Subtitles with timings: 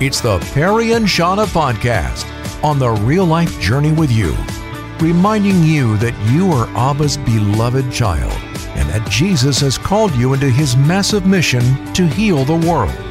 [0.00, 2.24] It's the Perry and Shauna podcast
[2.62, 4.36] on the real life journey with you,
[5.00, 8.30] reminding you that you are Abba's beloved child
[8.76, 13.07] and that Jesus has called you into his massive mission to heal the world.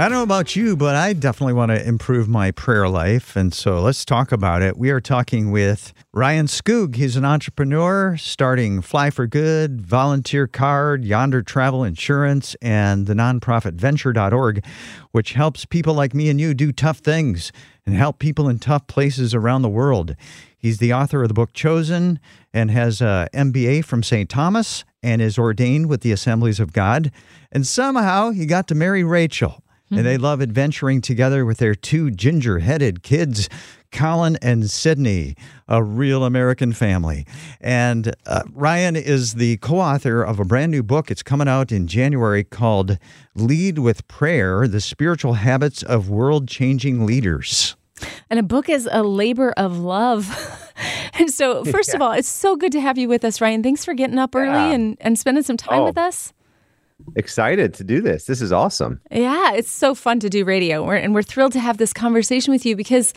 [0.00, 3.36] I don't know about you, but I definitely want to improve my prayer life.
[3.36, 4.78] And so let's talk about it.
[4.78, 6.94] We are talking with Ryan Skoog.
[6.94, 13.74] He's an entrepreneur starting Fly for Good, Volunteer Card, Yonder Travel Insurance, and the nonprofit
[13.74, 14.64] venture.org,
[15.10, 17.52] which helps people like me and you do tough things
[17.84, 20.16] and help people in tough places around the world.
[20.56, 22.20] He's the author of the book Chosen
[22.54, 24.30] and has a MBA from St.
[24.30, 27.12] Thomas and is ordained with the Assemblies of God.
[27.52, 32.10] And somehow he got to marry Rachel and they love adventuring together with their two
[32.10, 33.48] ginger headed kids,
[33.90, 35.34] Colin and Sydney,
[35.68, 37.26] a real American family.
[37.60, 41.10] And uh, Ryan is the co author of a brand new book.
[41.10, 42.98] It's coming out in January called
[43.34, 47.76] Lead with Prayer The Spiritual Habits of World Changing Leaders.
[48.30, 50.72] And a book is a labor of love.
[51.14, 51.96] and so, first yeah.
[51.96, 53.62] of all, it's so good to have you with us, Ryan.
[53.62, 54.72] Thanks for getting up early yeah.
[54.72, 55.84] and, and spending some time oh.
[55.84, 56.32] with us
[57.16, 58.24] excited to do this.
[58.24, 59.00] This is awesome.
[59.10, 60.84] Yeah, it's so fun to do radio.
[60.84, 63.12] We're, and we're thrilled to have this conversation with you because,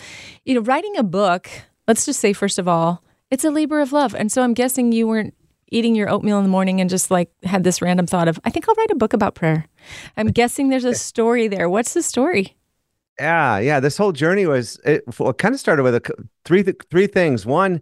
[0.45, 1.49] you know, writing a book,
[1.87, 4.13] let's just say, first of all, it's a labor of love.
[4.15, 5.33] And so I'm guessing you weren't
[5.69, 8.51] eating your oatmeal in the morning and just like had this random thought of, I
[8.51, 9.65] think I'll write a book about prayer.
[10.15, 11.69] I'm guessing there's a story there.
[11.69, 12.55] What's the story?
[13.19, 13.79] Yeah, yeah.
[13.79, 17.45] This whole journey was it, it kind of started with a, three three things.
[17.45, 17.81] One,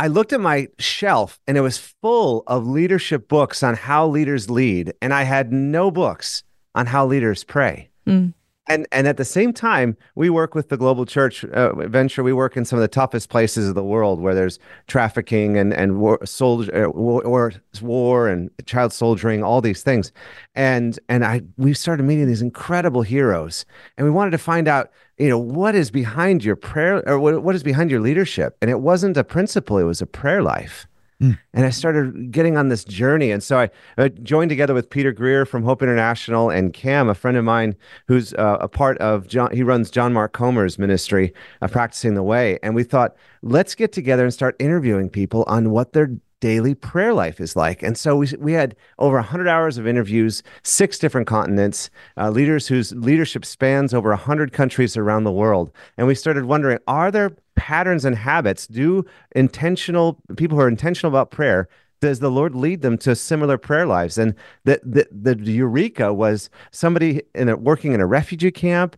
[0.00, 4.48] I looked at my shelf and it was full of leadership books on how leaders
[4.48, 6.42] lead, and I had no books
[6.74, 7.90] on how leaders pray.
[8.06, 8.32] Mm.
[8.66, 12.22] And and at the same time, we work with the global church uh, venture.
[12.22, 15.74] We work in some of the toughest places of the world where there's trafficking and
[15.74, 20.12] and war, soldier, uh, war, war and child soldiering, all these things.
[20.54, 23.66] And and I we started meeting these incredible heroes,
[23.98, 27.42] and we wanted to find out you know what is behind your prayer or what,
[27.42, 28.56] what is behind your leadership?
[28.62, 30.86] And it wasn't a principle it was a prayer life.
[31.22, 31.38] Mm.
[31.52, 33.30] and i started getting on this journey.
[33.30, 37.14] And so I, I, joined together with peter greer from hope international and cam a
[37.14, 37.76] friend of mine
[38.08, 42.22] who's uh, a part of john he runs john mark comer's ministry of practicing the
[42.22, 42.58] way.
[42.62, 47.12] And we thought let's get together and start interviewing people on what they're daily prayer
[47.12, 47.82] life is like.
[47.82, 52.66] And so we, we had over 100 hours of interviews, six different continents, uh, leaders
[52.66, 55.70] whose leadership spans over 100 countries around the world.
[55.96, 58.66] And we started wondering are there patterns and habits?
[58.66, 59.04] Do
[59.36, 61.68] intentional people who are intentional about prayer
[62.00, 64.16] does the Lord lead them to similar prayer lives?
[64.18, 64.34] And
[64.64, 68.96] the the, the eureka was somebody in a, working in a refugee camp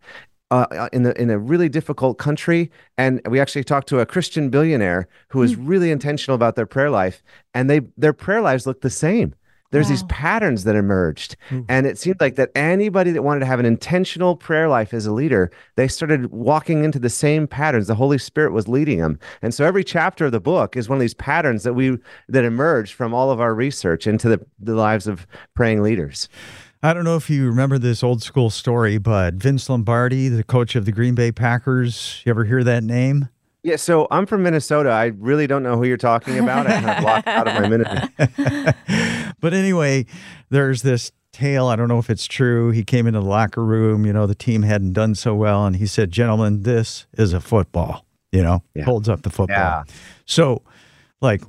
[0.53, 4.05] uh, uh, in the in a really difficult country, and we actually talked to a
[4.05, 5.67] Christian billionaire who was mm.
[5.67, 7.23] really intentional about their prayer life,
[7.55, 9.35] and they their prayer lives looked the same.
[9.71, 9.91] There's wow.
[9.93, 11.65] these patterns that emerged, mm.
[11.71, 15.07] and it seemed like that anybody that wanted to have an intentional prayer life as
[15.07, 17.87] a leader, they started walking into the same patterns.
[17.87, 20.97] The Holy Spirit was leading them, and so every chapter of the book is one
[20.97, 21.97] of these patterns that we
[22.29, 26.29] that emerged from all of our research into the, the lives of praying leaders.
[26.85, 30.75] I don't know if you remember this old school story, but Vince Lombardi, the coach
[30.75, 33.29] of the Green Bay Packers, you ever hear that name?
[33.63, 34.91] Yeah, so I'm from Minnesota.
[34.91, 36.67] I really don't know who you're talking about.
[36.67, 39.37] I have blocked out of my minute.
[39.41, 40.07] but anyway,
[40.51, 41.69] there's this tale.
[41.69, 42.73] I don't know if it's true.
[42.73, 44.05] He came into the locker room.
[44.05, 47.41] You know, the team hadn't done so well, and he said, "Gentlemen, this is a
[47.41, 48.83] football." You know, yeah.
[48.83, 49.57] holds up the football.
[49.57, 49.85] Yeah.
[50.27, 50.63] So,
[51.21, 51.43] like,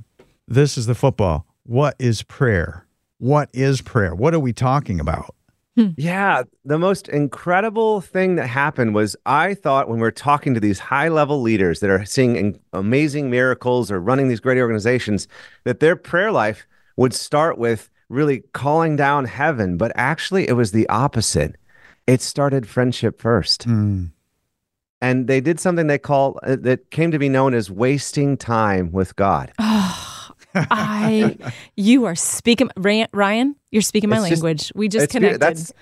[0.48, 1.48] this is the football.
[1.64, 2.86] What is prayer?
[3.24, 4.14] What is prayer?
[4.14, 5.34] What are we talking about?
[5.78, 5.92] Hmm.
[5.96, 10.60] Yeah, the most incredible thing that happened was I thought when we are talking to
[10.60, 15.30] these high level leaders that are seeing amazing miracles or running these great organizations,
[15.64, 16.68] that their prayer life
[16.98, 19.78] would start with really calling down heaven.
[19.78, 21.56] But actually, it was the opposite.
[22.06, 23.66] It started friendship first.
[23.66, 24.12] Mm.
[25.00, 28.92] And they did something they call uh, that came to be known as wasting time
[28.92, 29.54] with God.
[30.56, 31.38] I,
[31.76, 33.56] you are speaking, Ryan.
[33.72, 34.60] You're speaking my it's language.
[34.60, 35.40] Just, we just connected.
[35.40, 35.74] That's,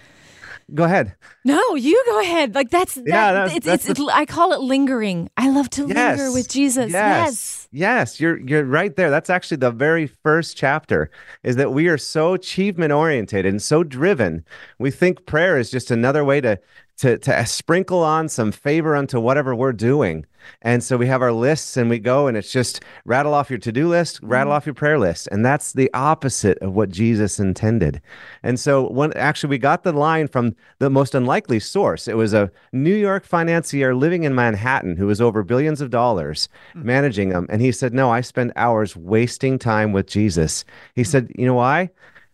[0.74, 1.16] go ahead.
[1.44, 2.56] No, you go ahead.
[2.56, 3.34] Like that's that, yeah.
[3.34, 5.30] That's, it's, that's it's, the, I call it lingering.
[5.36, 6.92] I love to yes, linger with Jesus.
[6.92, 8.20] Yes, yes, yes.
[8.20, 9.10] You're you're right there.
[9.10, 11.12] That's actually the very first chapter.
[11.44, 14.46] Is that we are so achievement oriented and so driven.
[14.80, 16.60] We think prayer is just another way to
[17.02, 20.24] to to sprinkle on some favor unto whatever we're doing.
[20.62, 23.60] And so we have our lists and we go and it's just rattle off your
[23.60, 24.56] to-do list, rattle mm.
[24.56, 25.28] off your prayer list.
[25.32, 28.02] And that's the opposite of what Jesus intended.
[28.44, 32.08] And so when actually we got the line from the most unlikely source.
[32.08, 36.50] It was a New York financier living in Manhattan who was over billions of dollars
[36.76, 36.84] mm.
[36.84, 37.48] managing them.
[37.50, 40.66] And he said, No, I spend hours wasting time with Jesus.
[40.96, 41.08] He mm.
[41.08, 41.90] said, You know why?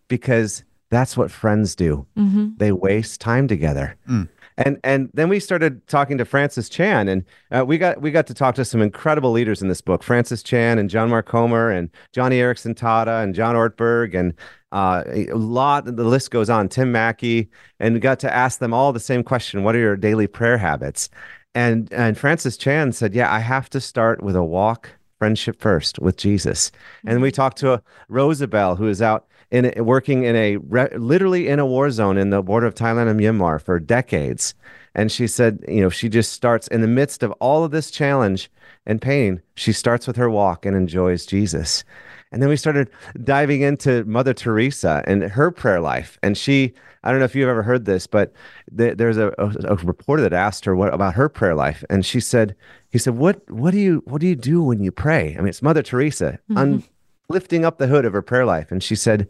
[0.10, 2.06] Because That's what friends do.
[2.18, 2.50] Mm-hmm.
[2.58, 3.96] They waste time together.
[4.10, 4.30] Mm.
[4.58, 8.26] And and then we started talking to Francis Chan, and uh, we got we got
[8.28, 11.70] to talk to some incredible leaders in this book: Francis Chan and John Mark Comer
[11.70, 14.34] and Joni Eareckson Tada and John Ortberg and
[14.72, 15.86] uh, a lot.
[15.86, 16.70] The list goes on.
[16.70, 17.50] Tim Mackie,
[17.80, 20.58] and we got to ask them all the same question: What are your daily prayer
[20.58, 21.10] habits?
[21.54, 24.90] And and Francis Chan said, "Yeah, I have to start with a walk,
[25.20, 26.72] friendship first with Jesus."
[27.06, 31.60] And we talked to Rosabelle, who is out in working in a re, literally in
[31.60, 34.54] a war zone in the border of Thailand and Myanmar for decades.
[34.96, 37.92] And she said, you know, she just starts in the midst of all of this
[37.92, 38.50] challenge
[38.86, 39.42] and pain.
[39.56, 41.84] She starts with her walk and enjoys Jesus.
[42.32, 42.90] And then we started
[43.24, 46.18] diving into Mother Teresa and her prayer life.
[46.24, 46.74] And she,
[47.04, 48.34] I don't know if you've ever heard this, but
[48.76, 52.06] th- there's a, a, a, reporter that asked her what about her prayer life, and
[52.06, 52.56] she said,
[52.90, 55.36] he said, what what do you what do you do when you pray?
[55.36, 56.40] I mean, it's Mother Teresa.
[56.50, 56.58] Mm-hmm.
[56.58, 56.84] Un-
[57.30, 58.72] lifting up the hood of her prayer life.
[58.72, 59.28] And she said,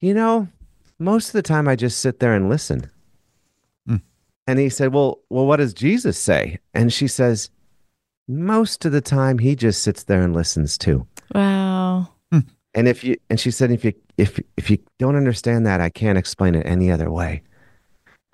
[0.00, 0.48] You know,
[0.98, 2.90] most of the time I just sit there and listen.
[3.88, 4.02] Mm.
[4.46, 6.58] And he said, Well, well, what does Jesus say?
[6.74, 7.50] And she says,
[8.28, 11.06] Most of the time he just sits there and listens too.
[11.34, 12.08] Wow.
[12.32, 12.46] Mm.
[12.74, 15.90] And if you and she said, if you if if you don't understand that, I
[15.90, 17.42] can't explain it any other way.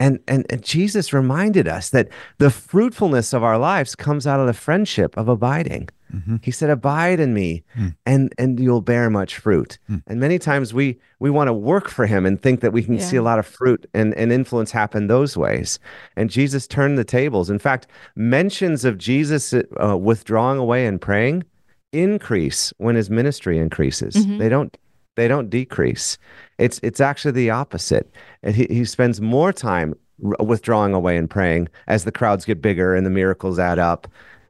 [0.02, 2.08] And, and, and Jesus reminded us that
[2.38, 5.90] the fruitfulness of our lives comes out of the friendship of abiding.
[6.14, 6.36] Mm-hmm.
[6.42, 7.94] He said, "Abide in me, mm.
[8.06, 10.02] and and you'll bear much fruit." Mm.
[10.06, 12.94] And many times we we want to work for Him and think that we can
[12.94, 13.04] yeah.
[13.04, 15.78] see a lot of fruit and and influence happen those ways.
[16.16, 17.50] And Jesus turned the tables.
[17.50, 17.86] In fact,
[18.16, 21.44] mentions of Jesus uh, withdrawing away and praying
[21.92, 24.14] increase when His ministry increases.
[24.14, 24.38] Mm-hmm.
[24.38, 24.76] They don't
[25.16, 26.18] they don't decrease.
[26.58, 28.10] It's it's actually the opposite.
[28.42, 32.94] And he he spends more time withdrawing away and praying as the crowds get bigger
[32.94, 34.06] and the miracles add up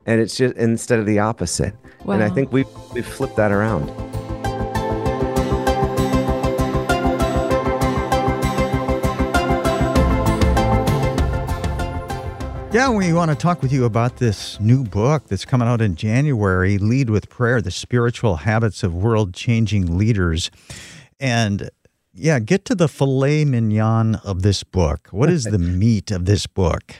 [0.06, 1.74] and it's just instead of the opposite.
[2.04, 2.14] Wow.
[2.14, 3.88] And I think we we flipped that around.
[12.72, 15.94] Yeah, we want to talk with you about this new book that's coming out in
[15.94, 20.50] January, Lead with Prayer: The Spiritual Habits of World-Changing Leaders.
[21.20, 21.68] And
[22.14, 25.08] yeah, get to the filet mignon of this book.
[25.10, 26.94] What is the meat of this book?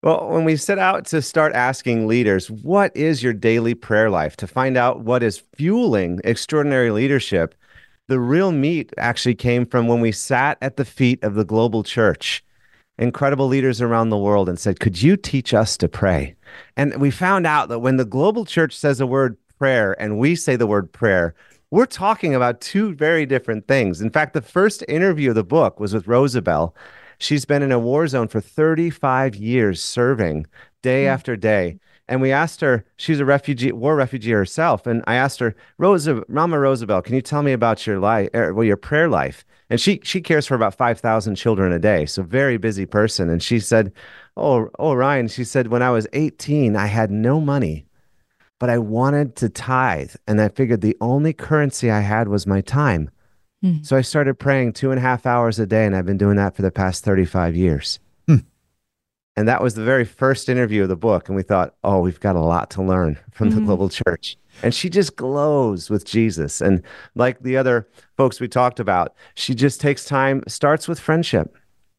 [0.00, 4.36] Well, when we set out to start asking leaders, what is your daily prayer life
[4.36, 7.56] to find out what is fueling extraordinary leadership,
[8.06, 11.82] the real meat actually came from when we sat at the feet of the global
[11.82, 12.44] church,
[12.96, 16.36] incredible leaders around the world, and said, Could you teach us to pray?
[16.76, 20.36] And we found out that when the global church says the word prayer and we
[20.36, 21.34] say the word prayer,
[21.72, 24.00] we're talking about two very different things.
[24.00, 26.72] In fact, the first interview of the book was with Rosabelle
[27.18, 30.46] She's been in a war zone for 35 years serving
[30.82, 31.08] day mm.
[31.08, 31.78] after day.
[32.08, 34.86] And we asked her, she's a refugee, war refugee herself.
[34.86, 38.54] And I asked her, Rosa, Mama Roosevelt, can you tell me about your life, er,
[38.54, 39.44] well, your prayer life?
[39.68, 42.06] And she she cares for about 5,000 children a day.
[42.06, 43.28] So very busy person.
[43.28, 43.92] And she said,
[44.38, 47.84] oh, oh, Ryan, she said, when I was 18, I had no money,
[48.58, 50.14] but I wanted to tithe.
[50.26, 53.10] And I figured the only currency I had was my time.
[53.64, 53.84] Mm.
[53.84, 56.36] So I started praying two and a half hours a day, and I've been doing
[56.36, 57.98] that for the past 35 years.
[58.28, 58.44] Mm.
[59.36, 61.28] And that was the very first interview of the book.
[61.28, 63.58] And we thought, oh, we've got a lot to learn from mm-hmm.
[63.58, 64.36] the global church.
[64.62, 66.60] And she just glows with Jesus.
[66.60, 66.82] And
[67.14, 71.56] like the other folks we talked about, she just takes time, starts with friendship,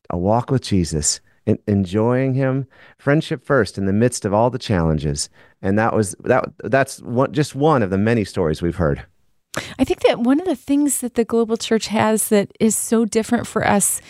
[0.10, 1.22] a walk with Jesus,
[1.68, 5.30] enjoying him, friendship first in the midst of all the challenges.
[5.62, 9.06] And that was that that's one, just one of the many stories we've heard.
[9.78, 13.06] I think that one of the things that the global church has that is so
[13.06, 14.02] different for us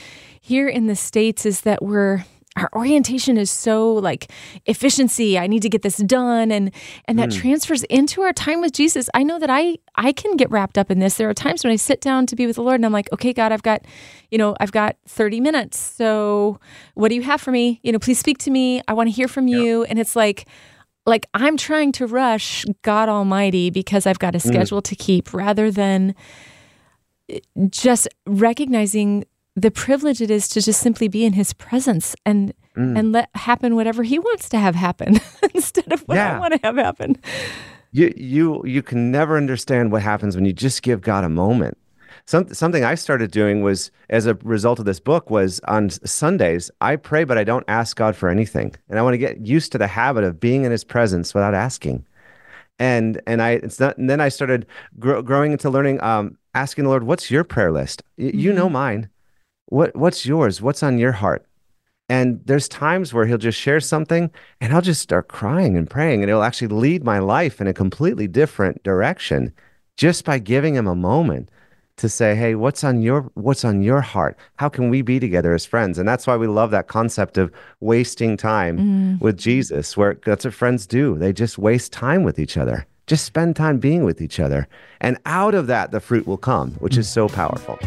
[0.42, 4.32] here in the States is that we're our orientation is so like
[4.66, 6.72] efficiency i need to get this done and
[7.06, 7.40] and that mm.
[7.40, 9.10] transfers into our time with jesus.
[9.14, 11.16] I know that i i can get wrapped up in this.
[11.16, 13.12] There are times when i sit down to be with the lord and i'm like
[13.14, 13.86] okay god i've got
[14.32, 16.60] you know i've got 30 minutes so
[16.96, 17.80] what do you have for me?
[17.84, 18.82] You know please speak to me.
[18.88, 19.60] I want to hear from yeah.
[19.60, 19.84] you.
[19.84, 20.46] And it's like
[21.10, 24.48] like I'm trying to rush God Almighty because I've got a mm.
[24.48, 24.86] schedule mm.
[24.86, 26.16] to keep rather than
[27.28, 27.40] eh,
[27.70, 29.26] just recognizing
[29.56, 32.98] the privilege it is to just simply be in his presence and mm.
[32.98, 35.20] and let happen whatever he wants to have happen
[35.54, 36.38] instead of what yeah.
[36.38, 37.18] I want to have happen.
[37.92, 41.78] You you you can never understand what happens when you just give God a moment.
[42.30, 46.70] Some, something I started doing was, as a result of this book, was on Sundays,
[46.80, 48.76] I pray, but I don't ask God for anything.
[48.88, 51.56] And I want to get used to the habit of being in his presence without
[51.56, 52.06] asking.
[52.78, 54.68] And, and I, it's not, and then I started
[55.00, 58.04] gr- growing into learning, um, asking the Lord, what's your prayer list?
[58.20, 58.38] Y- mm-hmm.
[58.38, 59.10] You know mine.
[59.66, 60.62] What, what's yours?
[60.62, 61.48] What's on your heart?
[62.10, 64.30] And there's times where he'll just share something
[64.62, 67.74] and I'll just start crying and praying and it'll actually lead my life in a
[67.74, 69.52] completely different direction
[69.98, 71.50] just by giving him a moment
[72.00, 74.36] to say, "Hey, what's on your what's on your heart?
[74.58, 77.52] How can we be together as friends?" And that's why we love that concept of
[77.80, 79.22] wasting time Mm.
[79.22, 81.18] with Jesus, where that's what friends do.
[81.18, 82.86] They just waste time with each other.
[83.08, 84.68] Just spend time being with each other.
[85.02, 87.78] And out of that the fruit will come, which is so powerful.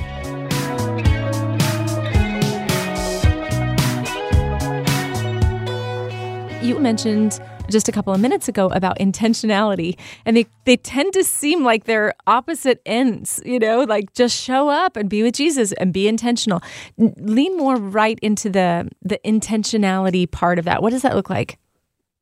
[6.63, 7.41] You mentioned
[7.73, 11.85] just a couple of minutes ago about intentionality, and they, they tend to seem like
[11.85, 16.07] they're opposite ends, you know, like just show up and be with Jesus and be
[16.07, 16.63] intentional.
[16.99, 20.83] Lean more right into the the intentionality part of that.
[20.83, 21.59] What does that look like?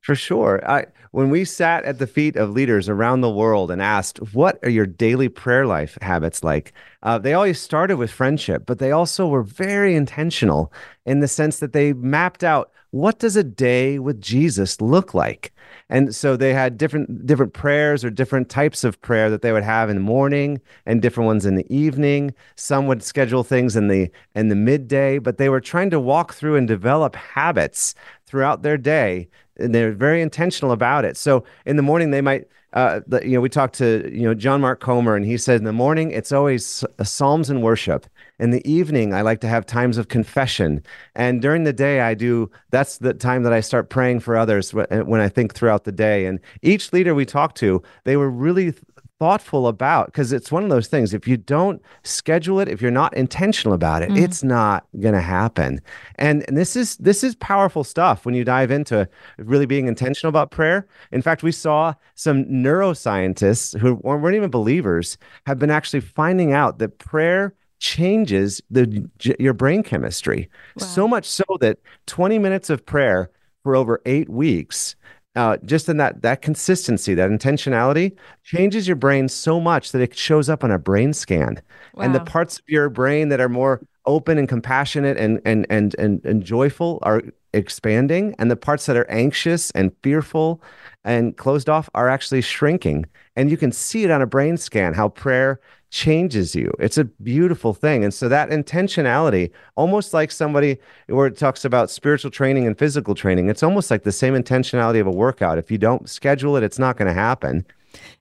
[0.01, 0.61] For sure.
[0.67, 4.59] I, when we sat at the feet of leaders around the world and asked, What
[4.63, 6.73] are your daily prayer life habits like?
[7.03, 10.71] Uh, they always started with friendship, but they also were very intentional
[11.05, 15.53] in the sense that they mapped out what does a day with Jesus look like?
[15.89, 19.63] And so they had different different prayers or different types of prayer that they would
[19.63, 22.33] have in the morning and different ones in the evening.
[22.57, 26.33] Some would schedule things in the in the midday, but they were trying to walk
[26.33, 29.29] through and develop habits throughout their day
[29.61, 31.17] and they're very intentional about it.
[31.17, 34.61] So in the morning, they might, uh, you know, we talked to you know John
[34.61, 38.07] Mark Comer, and he said in the morning it's always uh, psalms and worship.
[38.39, 40.81] In the evening, I like to have times of confession,
[41.15, 42.49] and during the day, I do.
[42.71, 46.25] That's the time that I start praying for others when I think throughout the day.
[46.25, 48.73] And each leader we talked to, they were really
[49.21, 52.89] thoughtful about because it's one of those things if you don't schedule it if you're
[52.89, 54.23] not intentional about it mm-hmm.
[54.23, 55.79] it's not going to happen.
[56.15, 60.29] And, and this is this is powerful stuff when you dive into really being intentional
[60.29, 60.87] about prayer.
[61.11, 66.79] In fact we saw some neuroscientists who weren't even believers have been actually finding out
[66.79, 70.49] that prayer changes the your brain chemistry.
[70.79, 73.29] So much so that 20 minutes of prayer
[73.61, 74.95] for over 8 weeks
[75.35, 80.15] uh, just in that that consistency, that intentionality changes your brain so much that it
[80.15, 81.61] shows up on a brain scan,
[81.99, 85.95] and the parts of your brain that are more open and compassionate and and and
[85.97, 87.21] and, and joyful are
[87.53, 90.61] expanding, and the parts that are anxious and fearful
[91.03, 93.05] and closed off are actually shrinking.
[93.35, 95.59] And you can see it on a brain scan how prayer
[95.91, 96.71] changes you.
[96.79, 98.03] It's a beautiful thing.
[98.03, 103.13] And so that intentionality, almost like somebody where it talks about spiritual training and physical
[103.13, 105.57] training, it's almost like the same intentionality of a workout.
[105.57, 107.65] If you don't schedule it, it's not going to happen.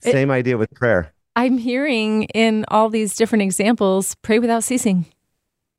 [0.03, 1.13] It- Same idea with prayer.
[1.37, 5.07] I'm hearing in all these different examples, pray without ceasing.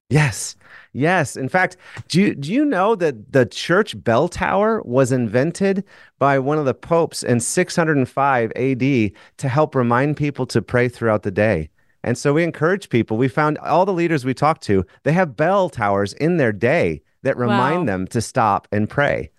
[0.10, 0.55] Yes.
[0.93, 1.36] Yes.
[1.36, 1.75] In fact,
[2.07, 5.83] do you, do you know that the church bell tower was invented
[6.19, 11.24] by one of the popes in 605 AD to help remind people to pray throughout
[11.24, 11.69] the day?
[12.03, 13.17] And so we encourage people.
[13.17, 17.01] We found all the leaders we talked to, they have bell towers in their day
[17.24, 17.86] that remind Wow.
[17.86, 19.29] them to stop and pray.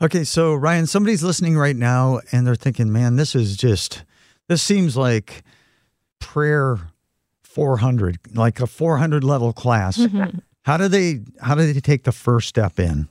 [0.00, 4.04] Okay, so Ryan, somebody's listening right now and they're thinking, man, this is just,
[4.48, 5.42] this seems like
[6.18, 6.78] prayer
[7.42, 9.96] 400, like a 400 level class.
[9.96, 10.38] Mm-hmm.
[10.62, 13.08] How do they, how do they take the first step in?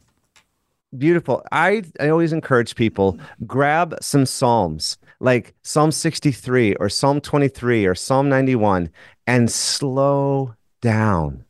[0.98, 1.44] Beautiful.
[1.52, 7.96] I, I always encourage people grab some Psalms like Psalm 63 or Psalm 23 or
[7.96, 8.90] Psalm 91
[9.28, 11.46] and slow down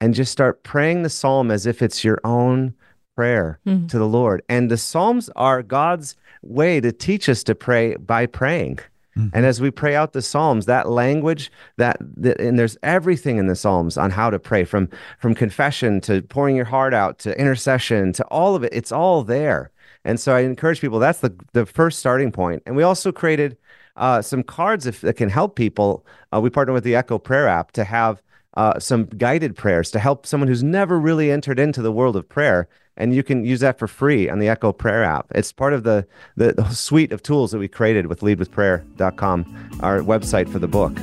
[0.00, 2.74] and just start praying the Psalm as if it's your own
[3.14, 3.86] prayer hmm.
[3.86, 4.42] to the Lord.
[4.48, 8.78] And the Psalms are God's way to teach us to pray by praying.
[9.14, 9.28] Hmm.
[9.32, 13.46] And as we pray out the Psalms, that language, that, that and there's everything in
[13.46, 14.88] the Psalms on how to pray, from
[15.18, 18.72] from confession to pouring your heart out to intercession to all of it.
[18.74, 19.70] It's all there.
[20.06, 21.00] And so I encourage people.
[21.00, 22.62] That's the the first starting point.
[22.64, 23.58] And we also created
[23.96, 26.06] uh, some cards if, that can help people.
[26.32, 28.22] Uh, we partner with the Echo Prayer app to have
[28.56, 32.28] uh, some guided prayers to help someone who's never really entered into the world of
[32.28, 32.68] prayer.
[32.96, 35.26] And you can use that for free on the Echo Prayer app.
[35.34, 40.00] It's part of the, the, the suite of tools that we created with leadwithprayer.com, our
[40.00, 40.94] website for the book.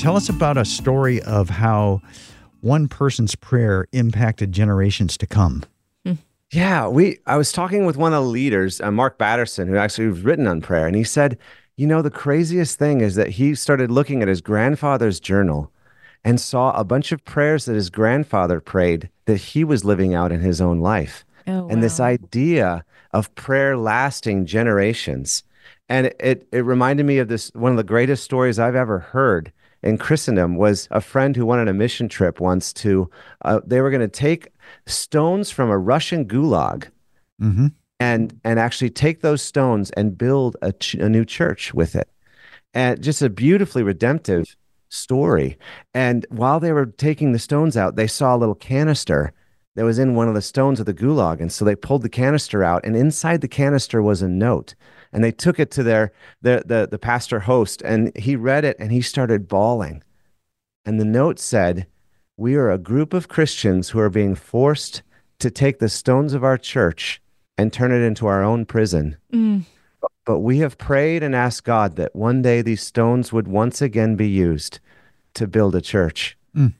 [0.00, 2.00] Tell us about a story of how
[2.62, 5.64] one person's prayer impacted generations to come.
[6.54, 7.18] Yeah, we.
[7.26, 10.46] I was talking with one of the leaders, uh, Mark Batterson, who actually was written
[10.46, 11.38] on prayer, and he said,
[11.78, 15.72] you know, the craziest thing is that he started looking at his grandfather's journal
[16.22, 20.30] and saw a bunch of prayers that his grandfather prayed that he was living out
[20.30, 25.44] in his own life, Oh, and this idea of prayer lasting generations,
[25.88, 28.98] and it, it it reminded me of this one of the greatest stories I've ever
[28.98, 29.52] heard
[29.82, 33.10] in Christendom was a friend who went on a mission trip once to.
[33.44, 34.48] Uh, they were going to take
[34.86, 36.88] stones from a Russian gulag
[37.40, 37.68] Mm-hmm.
[37.98, 42.08] and and actually take those stones and build a, ch- a new church with it
[42.72, 44.54] and just a beautifully redemptive
[44.90, 45.58] story
[45.92, 49.32] and while they were taking the stones out they saw a little canister
[49.74, 52.08] that was in one of the stones of the gulag and so they pulled the
[52.08, 54.74] canister out and inside the canister was a note
[55.12, 58.76] and they took it to their the the, the pastor host, and he read it
[58.78, 60.02] and he started bawling.
[60.84, 61.86] And the note said,
[62.36, 65.02] "We are a group of Christians who are being forced
[65.38, 67.20] to take the stones of our church
[67.58, 69.64] and turn it into our own prison." Mm.
[70.24, 74.16] But we have prayed and asked God that one day these stones would once again
[74.16, 74.78] be used
[75.34, 76.36] to build a church.
[76.56, 76.74] Mm.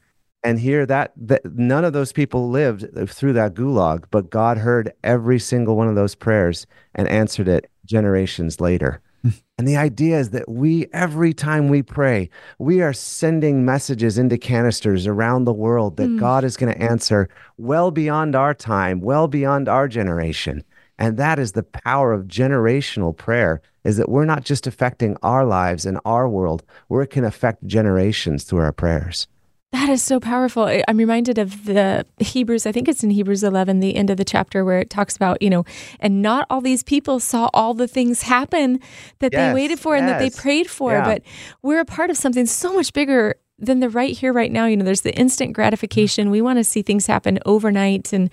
[0.45, 4.93] And here that, that none of those people lived through that gulag, but God heard
[5.05, 9.01] every single one of those prayers and answered it generations later.
[9.23, 9.29] Hmm.
[9.59, 14.37] And the idea is that we, every time we pray, we are sending messages into
[14.37, 16.19] canisters around the world that hmm.
[16.19, 20.65] God is going to answer well beyond our time, well beyond our generation.
[20.99, 25.45] And that is the power of generational prayer is that we're not just affecting our
[25.45, 29.27] lives and our world, where it can affect generations through our prayers.
[29.73, 30.65] That is so powerful.
[30.87, 34.25] I'm reminded of the Hebrews, I think it's in Hebrews 11, the end of the
[34.25, 35.65] chapter where it talks about, you know,
[35.99, 38.81] and not all these people saw all the things happen
[39.21, 41.05] that they waited for and that they prayed for, Yeah.
[41.05, 41.23] but
[41.63, 44.67] we're a part of something so much bigger than the right here, right now.
[44.67, 46.31] You know, there's the instant gratification.
[46.31, 48.13] We want to see things happen overnight.
[48.13, 48.29] And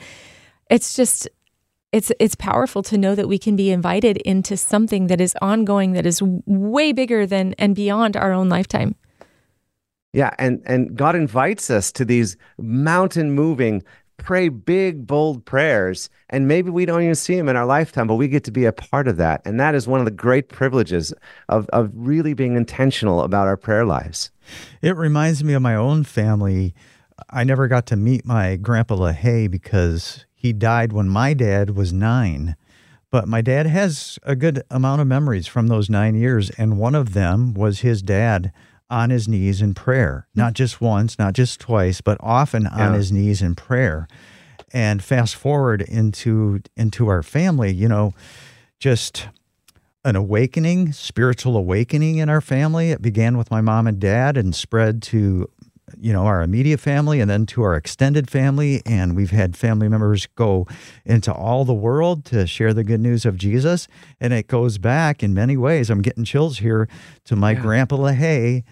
[0.69, 1.29] it's just,
[1.93, 5.93] it's it's powerful to know that we can be invited into something that is ongoing
[5.93, 8.95] that is way bigger than and beyond our own lifetime.
[10.13, 13.83] Yeah, and and God invites us to these mountain moving,
[14.17, 18.15] pray big, bold prayers, and maybe we don't even see him in our lifetime, but
[18.15, 20.49] we get to be a part of that, and that is one of the great
[20.49, 21.13] privileges
[21.47, 24.31] of of really being intentional about our prayer lives.
[24.81, 26.73] It reminds me of my own family.
[27.29, 31.93] I never got to meet my grandpa LaHaye because he died when my dad was
[31.93, 32.55] nine.
[33.11, 36.49] But my dad has a good amount of memories from those nine years.
[36.51, 38.51] And one of them was his dad
[38.89, 40.39] on his knees in prayer, hmm.
[40.41, 42.97] not just once, not just twice, but often on Yeah.
[42.97, 44.07] his knees in prayer.
[44.71, 48.13] And fast forward into into our family, you know,
[48.79, 49.27] just
[50.05, 52.91] an awakening, spiritual awakening in our family.
[52.91, 55.49] It began with my mom and dad and spread to,
[55.99, 58.81] you know, our immediate family and then to our extended family.
[58.85, 60.67] And we've had family members go
[61.03, 63.87] into all the world to share the good news of Jesus.
[64.21, 65.89] And it goes back in many ways.
[65.89, 66.87] I'm getting chills here
[67.25, 68.63] to my grandpa LaHaye,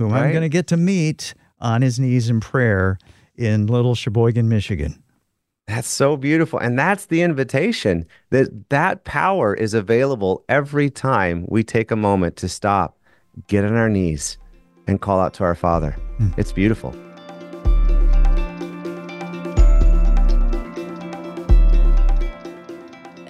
[0.00, 2.98] whom I'm going to get to meet on his knees in prayer
[3.36, 5.02] in Little Cheboygan, Michigan.
[5.66, 11.62] That's so beautiful, and that's the invitation that that power is available every time we
[11.62, 12.98] take a moment to stop,
[13.46, 14.38] get on our knees,
[14.88, 15.92] and call out to our Father.
[16.16, 16.30] Hmm.
[16.36, 16.94] It's beautiful.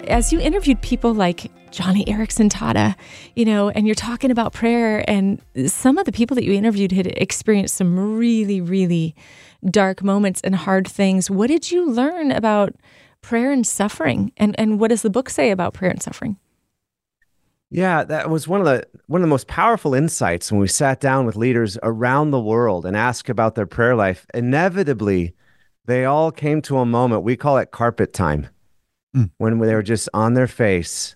[0.07, 2.95] as you interviewed people like Joni Eareckson Tada,
[3.35, 6.91] you know, and you're talking about prayer, and some of the people that you interviewed
[6.91, 9.15] had experienced some really, really
[9.65, 11.29] dark moments and hard things.
[11.29, 12.75] What did you learn about
[13.21, 14.33] prayer and suffering?
[14.37, 16.37] And and what does the book say about prayer and suffering?
[17.69, 20.99] Yeah, that was one of the one of the most powerful insights when we sat
[20.99, 24.25] down with leaders around the world and asked about their prayer life.
[24.33, 25.33] Inevitably,
[25.85, 28.49] they all came to a moment we call it carpet time,
[29.13, 29.25] hmm.
[29.37, 31.15] when they were just on their face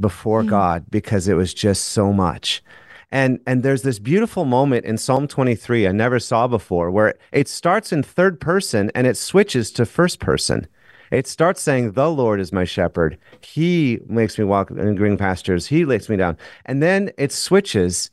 [0.00, 0.48] before mm.
[0.48, 2.62] God because it was just so much.
[3.10, 7.48] And and there's this beautiful moment in Psalm 23 I never saw before where it
[7.48, 10.66] starts in third person and it switches to first person.
[11.10, 13.18] It starts saying, The Lord is my shepherd.
[13.40, 15.66] He makes me walk in green pastures.
[15.66, 16.36] He lays me down.
[16.66, 18.10] And then it switches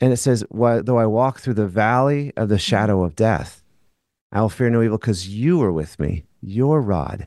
[0.00, 2.60] and it says, Though I walk through the valley of the mm.
[2.60, 3.62] shadow of death,
[4.30, 6.24] I will fear no evil because you are with me.
[6.40, 7.26] Your rod,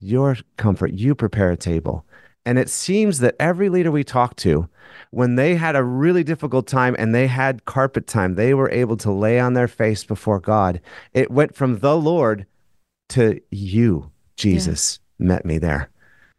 [0.00, 2.04] your comfort, you prepare a table.
[2.44, 4.68] And it seems that every leader we talked to,
[5.10, 8.96] when they had a really difficult time and they had carpet time, they were able
[8.98, 10.80] to lay on their face before God.
[11.12, 12.46] It went from the Lord
[13.10, 15.90] to you, Jesus, met me there.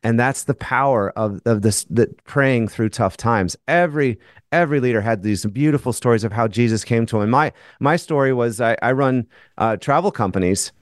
[0.03, 3.55] And that's the power of, of this the praying through tough times.
[3.67, 4.19] Every
[4.51, 7.23] every leader had these beautiful stories of how Jesus came to him.
[7.23, 10.73] And my my story was I, I run uh, travel companies,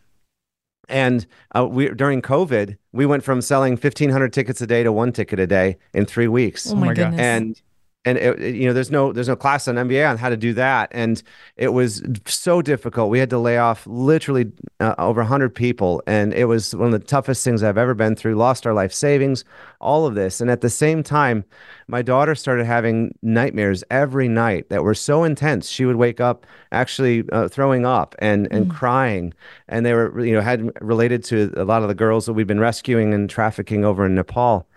[0.89, 4.91] and uh, we during COVID we went from selling fifteen hundred tickets a day to
[4.91, 7.19] one ticket a day in three weeks Oh my, my goodness.
[7.19, 7.61] and
[8.05, 10.37] and it, it- you know there's no there's no class on MBA on how to
[10.37, 10.89] do that.
[10.91, 11.21] And
[11.57, 13.09] it was so difficult.
[13.09, 16.01] We had to lay off literally uh, over 100 people.
[16.07, 18.35] And it was one of the toughest things I've ever been through.
[18.35, 19.43] Lost our life savings
[19.79, 20.41] all of this.
[20.41, 21.43] And at the same time
[21.87, 25.67] my daughter started having nightmares every night that were so intense.
[25.67, 29.33] She would wake up actually uh, throwing up and and crying.
[29.67, 32.47] And they were you know had related to a lot of the girls that we've
[32.47, 34.67] been rescuing and trafficking over in Nepal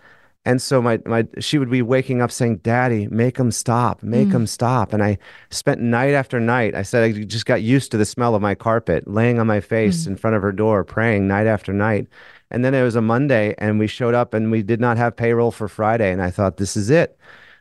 [0.45, 4.27] and so my my she would be waking up saying, "Daddy, make him stop, make
[4.27, 4.33] mm.
[4.33, 5.17] him stop." And I
[5.49, 6.75] spent night after night.
[6.75, 9.59] I said I just got used to the smell of my carpet, laying on my
[9.59, 10.07] face mm.
[10.07, 12.07] in front of her door, praying night after night.
[12.51, 15.15] And then it was a Monday, and we showed up, and we did not have
[15.15, 16.11] payroll for Friday.
[16.11, 17.17] And I thought, this is it.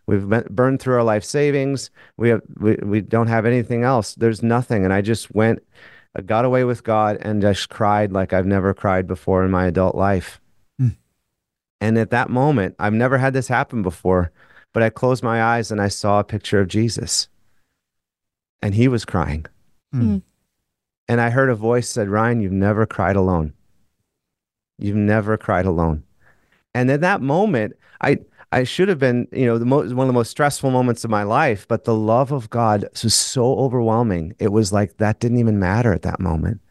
[0.07, 1.90] We've been, burned through our life savings.
[2.18, 4.14] We have we, we don't have anything else.
[4.14, 4.85] There's nothing.
[4.85, 5.61] And I just went,
[6.14, 9.66] I got away with God, and just cried like I've never cried before in my
[9.66, 10.38] adult life.
[11.85, 14.33] And at that moment, I've never had this happen before,
[14.73, 17.29] but I closed my eyes and I saw a picture of Jesus,
[18.62, 19.44] and he was crying.
[19.94, 20.23] Mm.
[21.09, 23.53] And I heard a voice said, Ryan, you've never cried alone.
[24.79, 26.05] You've never cried alone.
[26.75, 28.20] And in that moment, I
[28.51, 31.11] I should have been, you know, the most one of the most stressful moments of
[31.11, 34.35] my life, but the love of God was so overwhelming.
[34.38, 36.62] It was like that didn't even matter at that moment.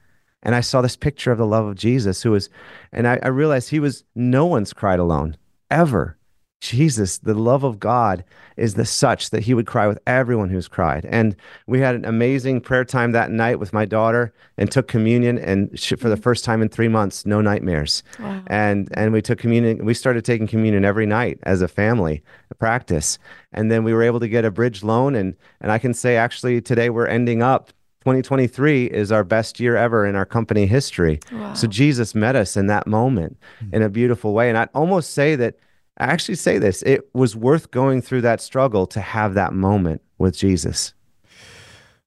[0.43, 2.49] And I saw this picture of the love of Jesus who was,
[2.91, 5.37] and I, I realized he was no one's cried alone
[5.71, 6.17] ever.
[6.63, 8.23] Jesus, the love of God
[8.55, 11.05] is the such that he would cry with everyone who's cried.
[11.09, 11.35] And
[11.67, 15.77] we had an amazing prayer time that night with my daughter and took communion and
[15.77, 16.21] sh- for the mm-hmm.
[16.21, 18.01] first time in 3 months no nightmares.
[18.17, 18.41] Wow.
[18.47, 22.55] And and we took communion we started taking communion every night as a family a
[22.55, 23.19] practice.
[23.51, 26.15] And then we were able to get a bridge loan and and I can say
[26.15, 31.21] actually today we're ending up 2023 is our best year ever in our company history.
[31.31, 31.53] Wow.
[31.53, 33.37] So Jesus met us in that moment
[33.71, 34.49] in a beautiful way.
[34.49, 35.55] And I'd almost say that
[35.97, 40.01] I actually say this it was worth going through that struggle to have that moment
[40.17, 40.93] with Jesus.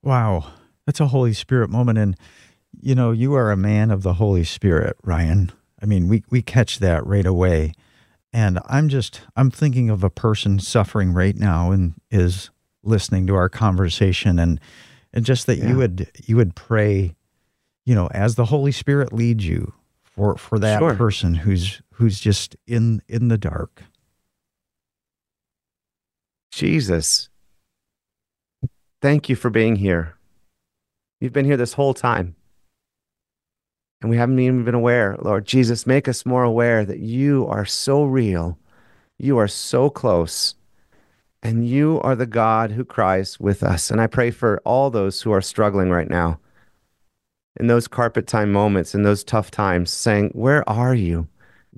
[0.03, 0.53] Wow.
[0.85, 1.97] That's a Holy Spirit moment.
[1.99, 2.15] And,
[2.79, 5.51] you know, you are a man of the Holy Spirit, Ryan.
[5.83, 7.73] I mean, we, we catch that right away.
[8.35, 12.51] And I'm just, I'm thinking of a person suffering right now and is
[12.83, 14.61] listening to our conversation and,
[15.17, 15.71] and just that Yeah.
[15.71, 17.17] you would, you would pray,
[17.85, 19.73] you know, as the Holy Spirit leads you
[20.05, 20.95] for, for that Sure.
[20.95, 23.83] person who's, who's just in, in the dark.
[26.53, 27.29] Jesus,
[29.03, 30.15] thank you for being here.
[31.21, 32.37] You've been here this whole time.
[34.03, 35.17] And we haven't even been aware.
[35.19, 38.59] Lord Jesus, make us more aware that you are so real.
[39.19, 40.56] You are so close.
[41.43, 43.91] And you are the God who cries with us.
[43.91, 46.41] And I pray for all those who are struggling right now
[47.59, 51.29] in those carpet time moments, in those tough times, saying, Where are you?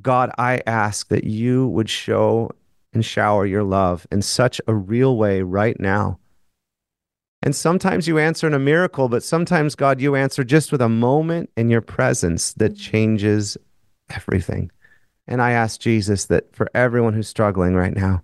[0.01, 2.51] God, I ask that you would show
[2.93, 6.19] and shower your love in such a real way right now.
[7.43, 10.89] And sometimes you answer in a miracle, but sometimes, God, you answer just with a
[10.89, 12.83] moment in your presence that mm-hmm.
[12.83, 13.57] changes
[14.11, 14.71] everything.
[15.27, 18.23] And I ask Jesus that for everyone who's struggling right now,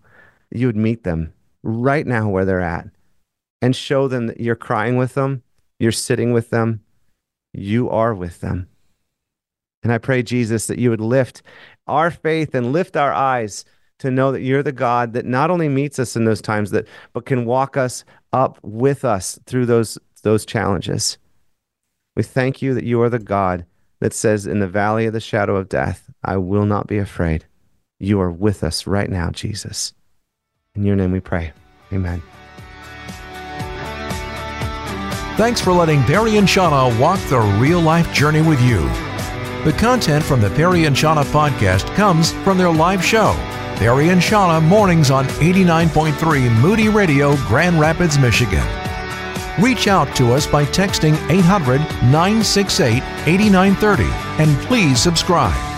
[0.54, 2.86] you would meet them right now where they're at
[3.62, 5.42] and show them that you're crying with them,
[5.78, 6.80] you're sitting with them,
[7.52, 8.68] you are with them.
[9.82, 11.42] And I pray, Jesus, that you would lift
[11.86, 13.64] our faith and lift our eyes
[13.98, 16.86] to know that you're the God that not only meets us in those times that
[17.12, 21.18] but can walk us up with us through those those challenges.
[22.16, 23.66] We thank you that you are the God
[24.00, 27.44] that says in the valley of the shadow of death, I will not be afraid.
[27.98, 29.92] You are with us right now, Jesus.
[30.76, 31.52] In your name we pray.
[31.92, 32.20] Amen.
[35.36, 38.80] Thanks for letting Barry and Shauna walk the real life journey with you.
[39.64, 43.34] The content from the Barry and Shauna podcast comes from their live show,
[43.78, 48.66] Barry and Shauna Mornings on 89.3 Moody Radio, Grand Rapids, Michigan.
[49.60, 54.04] Reach out to us by texting 800 968 8930
[54.42, 55.73] and please subscribe.